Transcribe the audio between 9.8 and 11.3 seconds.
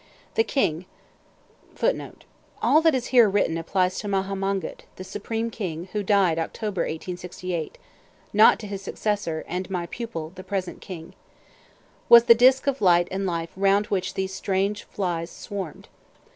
pupil), the present king.]